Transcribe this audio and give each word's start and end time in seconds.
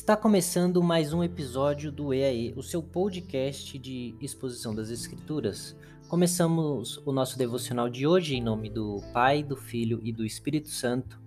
Está 0.00 0.16
começando 0.16 0.82
mais 0.82 1.12
um 1.12 1.22
episódio 1.22 1.92
do 1.92 2.14
EAE, 2.14 2.54
o 2.56 2.62
seu 2.62 2.82
podcast 2.82 3.78
de 3.78 4.14
exposição 4.18 4.74
das 4.74 4.88
Escrituras. 4.88 5.76
Começamos 6.08 6.96
o 7.04 7.12
nosso 7.12 7.36
devocional 7.36 7.86
de 7.90 8.06
hoje 8.06 8.34
em 8.34 8.42
nome 8.42 8.70
do 8.70 9.02
Pai, 9.12 9.42
do 9.42 9.56
Filho 9.56 10.00
e 10.02 10.10
do 10.10 10.24
Espírito 10.24 10.70
Santo. 10.70 11.20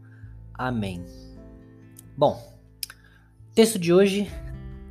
Amém. 0.55 1.05
Bom, 2.17 2.41
texto 3.53 3.77
de 3.77 3.93
hoje, 3.93 4.27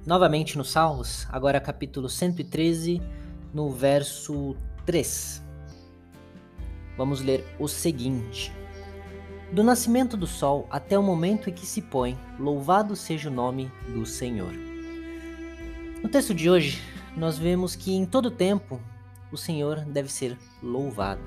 novamente 0.07 0.57
nos 0.57 0.71
Salmos, 0.71 1.27
agora 1.29 1.61
capítulo 1.61 2.09
113, 2.09 3.03
no 3.53 3.69
verso 3.69 4.57
3. 4.87 5.43
Vamos 6.97 7.21
ler 7.21 7.45
o 7.59 7.67
seguinte. 7.67 8.53
Do 9.53 9.63
nascimento 9.63 10.17
do 10.17 10.27
sol 10.27 10.67
até 10.71 10.99
o 10.99 11.03
momento 11.03 11.51
em 11.51 11.53
que 11.53 11.67
se 11.67 11.83
põe, 11.83 12.19
louvado 12.41 12.97
seja 12.97 13.29
o 13.29 13.33
nome 13.33 13.71
do 13.87 14.07
Senhor. 14.07 14.51
No 16.03 16.09
texto 16.09 16.33
de 16.33 16.49
hoje, 16.49 16.81
nós 17.15 17.37
vemos 17.37 17.77
que 17.77 17.95
em 17.95 18.07
todo 18.07 18.31
tempo 18.31 18.81
o 19.31 19.37
Senhor 19.37 19.81
deve 19.85 20.11
ser 20.11 20.39
louvado. 20.63 21.21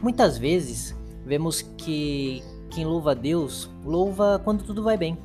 Muitas 0.00 0.38
vezes 0.38 0.96
vemos 1.22 1.60
que 1.60 2.42
quem 2.70 2.86
louva 2.86 3.10
a 3.10 3.14
Deus 3.14 3.68
louva 3.84 4.40
quando 4.42 4.64
tudo 4.64 4.82
vai 4.82 4.96
bem, 4.96 5.18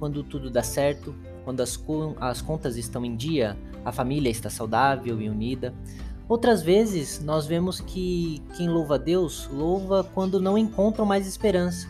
quando 0.00 0.24
tudo 0.24 0.50
dá 0.50 0.64
certo, 0.64 1.14
quando 1.44 1.60
as, 1.60 1.80
as 2.20 2.42
contas 2.42 2.76
estão 2.76 3.04
em 3.04 3.14
dia, 3.14 3.56
a 3.84 3.92
família 3.92 4.28
está 4.28 4.50
saudável 4.50 5.22
e 5.22 5.28
unida. 5.28 5.72
Outras 6.28 6.60
vezes, 6.60 7.20
nós 7.22 7.46
vemos 7.46 7.80
que 7.80 8.42
quem 8.56 8.68
louva 8.68 8.96
a 8.96 8.98
Deus 8.98 9.48
louva 9.52 10.02
quando 10.02 10.40
não 10.40 10.58
encontram 10.58 11.06
mais 11.06 11.24
esperança 11.24 11.88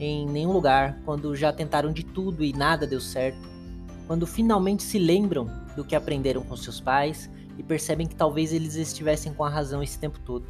em 0.00 0.26
nenhum 0.26 0.50
lugar, 0.50 0.98
quando 1.04 1.34
já 1.36 1.52
tentaram 1.52 1.92
de 1.92 2.04
tudo 2.04 2.42
e 2.42 2.52
nada 2.52 2.88
deu 2.88 3.00
certo, 3.00 3.38
quando 4.08 4.26
finalmente 4.26 4.82
se 4.82 4.98
lembram 4.98 5.48
do 5.76 5.84
que 5.84 5.94
aprenderam 5.94 6.42
com 6.42 6.56
seus 6.56 6.80
pais 6.80 7.30
e 7.56 7.62
percebem 7.62 8.06
que 8.06 8.16
talvez 8.16 8.52
eles 8.52 8.74
estivessem 8.74 9.32
com 9.32 9.44
a 9.44 9.48
razão 9.48 9.80
esse 9.80 9.98
tempo 9.98 10.18
todo. 10.20 10.44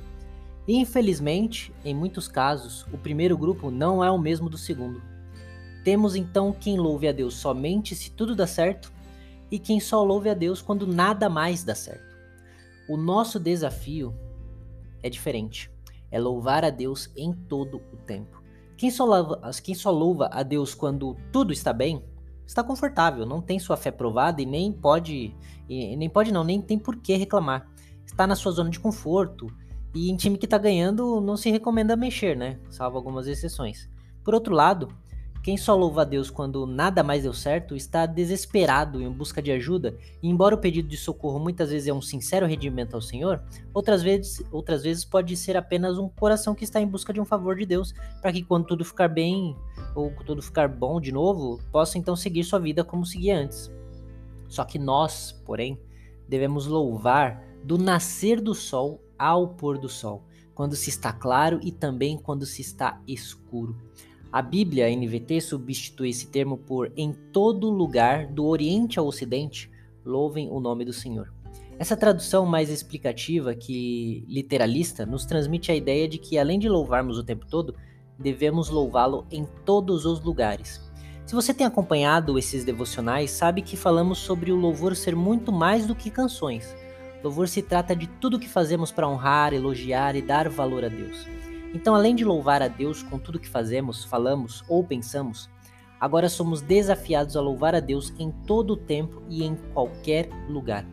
E 0.67 0.77
infelizmente, 0.77 1.71
em 1.85 1.95
muitos 1.95 2.29
casos, 2.29 2.87
o 2.93 2.97
primeiro 2.97 3.37
grupo 3.37 3.71
não 3.71 4.03
é 4.03 4.11
o 4.11 4.19
mesmo 4.19 4.49
do 4.49 4.57
segundo. 4.57 5.03
Temos 5.85 6.17
então 6.17 6.51
quem 6.51 6.79
louve 6.79 7.07
a 7.09 7.13
Deus 7.13 7.35
somente 7.35 7.95
se 7.95 8.11
tudo 8.11 8.35
dá 8.35 8.47
certo 8.47 8.91
e 9.51 9.59
quem 9.59 9.81
só 9.81 10.03
louve 10.03 10.31
a 10.31 10.35
Deus 10.35 10.63
quando 10.63 10.87
nada 10.87 11.29
mais 11.29 11.63
dá 11.63 11.75
certo. 11.75 12.08
O 12.89 12.97
nosso 12.97 13.39
desafio 13.39 14.15
é 15.03 15.11
diferente. 15.11 15.71
É 16.11 16.19
louvar 16.19 16.65
a 16.65 16.71
Deus 16.71 17.11
em 17.17 17.33
todo 17.33 17.83
o 17.93 17.97
tempo. 17.99 18.43
Quem 18.77 18.91
só, 18.91 19.05
louva, 19.05 19.51
quem 19.63 19.75
só 19.75 19.91
louva 19.91 20.31
a 20.33 20.43
Deus 20.43 20.75
quando 20.75 21.17
tudo 21.33 21.53
está 21.53 21.73
bem, 21.73 22.03
está 22.47 22.63
confortável, 22.63 23.27
não 23.27 23.43
tem 23.43 23.59
sua 23.59 23.77
fé 23.77 23.91
provada 23.91 24.41
e 24.41 24.47
nem 24.47 24.73
pode, 24.73 25.37
e 25.69 25.97
nem 25.97 26.09
pode 26.09 26.33
não, 26.33 26.43
nem 26.45 26.63
tem 26.63 26.79
por 26.79 26.97
que 26.97 27.15
reclamar. 27.17 27.69
Está 28.07 28.27
na 28.27 28.35
sua 28.35 28.53
zona 28.53 28.71
de 28.71 28.81
conforto 28.81 29.49
e 29.95 30.11
em 30.11 30.17
time 30.17 30.39
que 30.39 30.47
está 30.47 30.57
ganhando 30.57 31.21
não 31.21 31.37
se 31.37 31.51
recomenda 31.51 31.97
mexer, 31.97 32.37
né? 32.37 32.59
Salvo 32.71 32.97
algumas 32.97 33.27
exceções. 33.27 33.91
Por 34.25 34.33
outro 34.33 34.55
lado, 34.55 34.89
quem 35.49 35.57
só 35.57 35.75
louva 35.75 36.03
a 36.03 36.05
Deus 36.05 36.29
quando 36.29 36.67
nada 36.67 37.03
mais 37.03 37.23
deu 37.23 37.33
certo 37.33 37.75
está 37.75 38.05
desesperado 38.05 39.01
em 39.01 39.11
busca 39.11 39.41
de 39.41 39.51
ajuda, 39.51 39.97
e 40.23 40.29
embora 40.29 40.55
o 40.55 40.59
pedido 40.59 40.87
de 40.87 40.97
socorro 40.99 41.39
muitas 41.39 41.71
vezes 41.71 41.89
é 41.89 41.93
um 41.95 42.03
sincero 42.03 42.45
redimento 42.45 42.95
ao 42.95 43.01
Senhor, 43.01 43.43
outras 43.73 44.03
vezes, 44.03 44.45
outras 44.53 44.83
vezes 44.83 45.07
pode 45.07 45.35
ser 45.39 45.57
apenas 45.57 45.97
um 45.97 46.07
coração 46.07 46.55
que 46.55 46.65
está 46.65 46.83
em 46.83 46.87
busca 46.87 47.15
de 47.15 47.21
um 47.23 47.25
favor 47.25 47.57
de 47.57 47.65
Deus, 47.65 47.95
para 48.21 48.31
que 48.31 48.43
quando 48.43 48.67
tudo 48.67 48.85
ficar 48.85 49.09
bem 49.09 49.57
ou 49.95 50.13
tudo 50.27 50.43
ficar 50.43 50.69
bom 50.69 51.01
de 51.01 51.13
novo, 51.13 51.59
possa 51.73 51.97
então 51.97 52.15
seguir 52.15 52.45
sua 52.45 52.59
vida 52.59 52.85
como 52.85 53.07
seguia 53.07 53.39
antes. 53.39 53.73
Só 54.49 54.67
que 54.67 54.79
nós, 54.79 55.33
porém, 55.47 55.81
devemos 56.29 56.67
louvar 56.67 57.43
do 57.65 57.79
nascer 57.79 58.39
do 58.39 58.55
sol 58.55 59.01
ao 59.19 59.49
pôr 59.49 59.79
do 59.79 59.89
sol, 59.89 60.27
quando 60.55 60.77
se 60.77 60.91
está 60.91 61.11
claro 61.11 61.59
e 61.63 61.73
também 61.73 62.19
quando 62.19 62.45
se 62.45 62.61
está 62.61 63.01
escuro. 63.09 63.75
A 64.31 64.43
Bíblia, 64.43 64.95
NVT, 64.95 65.41
substitui 65.41 66.11
esse 66.11 66.27
termo 66.27 66.59
por 66.59 66.93
em 66.95 67.15
todo 67.33 67.71
lugar, 67.71 68.27
do 68.27 68.45
Oriente 68.45 68.99
ao 68.99 69.07
Ocidente, 69.07 69.71
louvem 70.05 70.51
o 70.51 70.61
nome 70.61 70.85
do 70.85 70.93
Senhor. 70.93 71.33
Essa 71.79 71.97
tradução 71.97 72.45
mais 72.45 72.69
explicativa 72.69 73.55
que 73.55 74.25
literalista 74.29 75.07
nos 75.07 75.25
transmite 75.25 75.73
a 75.73 75.75
ideia 75.75 76.07
de 76.07 76.19
que, 76.19 76.37
além 76.37 76.59
de 76.59 76.69
louvarmos 76.69 77.17
o 77.17 77.25
tempo 77.25 77.47
todo, 77.47 77.75
devemos 78.19 78.69
louvá-lo 78.69 79.27
em 79.31 79.47
todos 79.65 80.05
os 80.05 80.21
lugares. 80.21 80.79
Se 81.25 81.35
você 81.35 81.55
tem 81.55 81.67
acompanhado 81.67 82.39
esses 82.39 82.65
devocionais, 82.65 83.31
sabe 83.31 83.63
que 83.63 83.77
falamos 83.77 84.19
sobre 84.19 84.53
o 84.53 84.57
louvor 84.57 84.95
ser 84.95 85.17
muito 85.17 85.53
mais 85.53 85.87
do 85.87 85.95
que 85.95 86.11
canções. 86.11 86.77
Louvor 87.23 87.49
se 87.49 87.63
trata 87.63 87.97
de 87.97 88.07
tudo 88.07 88.39
que 88.39 88.49
fazemos 88.49 88.93
para 88.93 89.09
honrar, 89.09 89.55
elogiar 89.55 90.17
e 90.17 90.23
dar 90.23 90.49
valor 90.49 90.85
a 90.85 90.89
Deus. 90.89 91.27
Então, 91.75 91.95
além 91.95 92.15
de 92.15 92.25
louvar 92.25 92.63
a 92.63 92.69
Deus 92.69 93.03
com 93.03 93.19
tudo 93.19 93.39
que 93.39 93.49
fazemos, 93.49 94.05
falamos 94.05 94.65
ou 94.69 94.83
pensamos, 94.83 95.51
agora 96.01 96.29
somos 96.29 96.61
desafiados 96.61 97.37
a 97.37 97.41
louvar 97.41 97.75
a 97.75 97.81
Deus 97.81 98.13
em 98.19 98.31
todo 98.47 98.73
o 98.73 98.77
tempo 98.77 99.23
e 99.29 99.45
em 99.45 99.55
qualquer 99.75 100.29
lugar. 100.49 100.87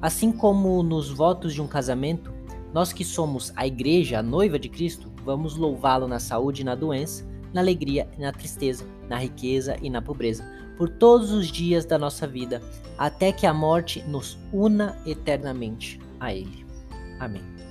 Assim 0.00 0.32
como 0.32 0.82
nos 0.82 1.10
votos 1.10 1.54
de 1.54 1.62
um 1.62 1.66
casamento, 1.66 2.32
nós 2.72 2.92
que 2.92 3.04
somos 3.04 3.52
a 3.54 3.66
igreja, 3.66 4.18
a 4.18 4.22
noiva 4.22 4.58
de 4.58 4.68
Cristo, 4.68 5.12
vamos 5.24 5.56
louvá-lo 5.56 6.08
na 6.08 6.18
saúde 6.18 6.62
e 6.62 6.64
na 6.64 6.74
doença, 6.74 7.26
na 7.52 7.60
alegria 7.60 8.08
e 8.18 8.20
na 8.20 8.32
tristeza, 8.32 8.84
na 9.08 9.16
riqueza 9.16 9.76
e 9.80 9.88
na 9.88 10.02
pobreza, 10.02 10.44
por 10.76 10.88
todos 10.88 11.30
os 11.30 11.46
dias 11.46 11.84
da 11.84 11.98
nossa 11.98 12.26
vida, 12.26 12.60
até 12.98 13.30
que 13.30 13.46
a 13.46 13.54
morte 13.54 14.02
nos 14.08 14.36
una 14.52 14.96
eternamente 15.06 16.00
a 16.18 16.34
Ele. 16.34 16.66
Amém. 17.20 17.63